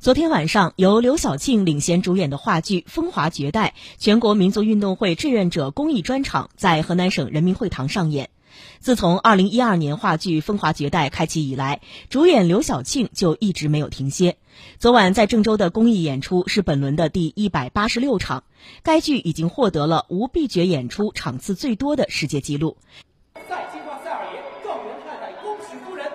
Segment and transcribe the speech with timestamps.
[0.00, 8.30] 昨天晚上，由刘晓庆领衔主演的话剧《风华绝代》全国民族运动会志愿者公益专场在河南省人民会堂上演。
[8.78, 14.38] 自从2012年话剧《风华绝代》开启以来，主演刘晓庆就一直没有停歇。
[14.78, 18.44] 昨晚在郑州的公益演出是本轮的第一百八十六场，
[18.82, 22.78] 该剧已经获得了无闭角演出场次最多的世界纪录。
[23.34, 26.06] 在金瓜赛二爷，状元太太，恭喜夫人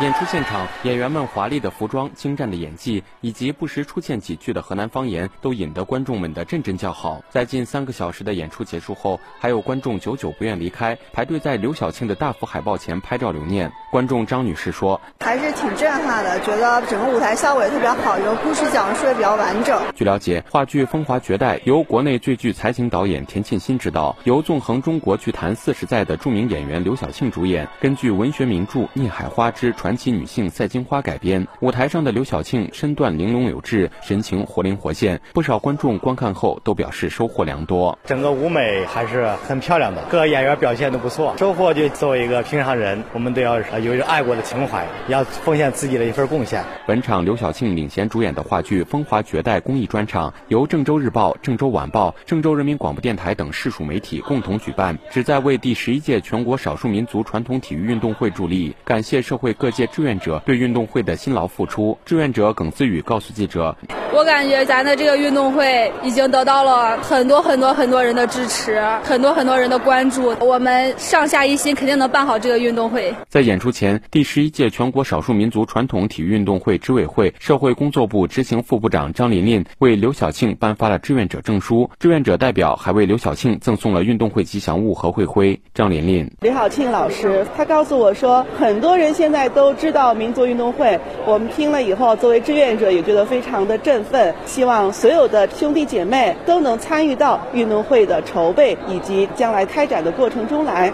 [0.00, 7.22] 演出现场，演员们华丽的服装、精湛的演技，以及不时出现几句的河南方言，都引得观众们的阵阵叫好。
[7.28, 13.70] 在近三个小时的演出结束后，还有观众久久不愿离开，排队在刘晓庆的大幅海报前拍照留念。
[13.92, 29.88] 观众张女士说：“还是挺震撼的，觉得整个舞台效果也特别好，有故事讲述也比较完整。”据了解，话剧《风华绝代》由国内最具才情导演田沁鑫执导，由纵横中国剧坛四十载的著名演员刘晓庆主演，根据文学名著《孽海花之传》。
[29.90, 37.98] 传奇女性赛金花改编，舞台上的刘晓庆身段玲珑有致，神情活灵活现，不少观众观看后都表示收获良多。
[38.04, 41.34] 整个舞美还是很漂亮的，各个演员表现都不错。
[41.38, 46.64] 收获就作为一个平常人，我们都要有一个爱国的情怀，要奉献自己的一份贡献。
[46.86, 59.79] 本场刘晓庆领衔主演的话剧《风华绝代》公益专场，由郑州日报、郑州晚报、郑州人民广播电台等市属媒体共同举办，旨在为第十一届全国少数民族传统体育运动会助力，感谢社会各界。
[59.86, 63.76] 志愿者对运动会的辛劳付出，志愿者耿思雨告诉记者
[64.12, 70.34] ：“我感觉咱的这个运动会已经得到了很多很多很多人的支持，很多很多人的关注。
[70.40, 85.60] 我们上下一心，肯定能办好这个运动会。”在演出前，第十一届全国少数民族传统体育运动会执委会社会工作部执行副部长张琳琳为刘晓庆颁发了志愿者证书，志愿者代表还为刘晓庆赠送了运动会吉祥物和会徽。
[85.74, 89.69] 张琳琳：刘晓庆老师，他告诉我说，很多人现在都。
[89.70, 94.34] 都知道民族运动会，我们听了以后，作为志愿者也觉得非常的振奋。
[94.44, 100.92] 希望所有的兄弟姐妹都能参与到运动会的筹备以及将来开展的过程中来。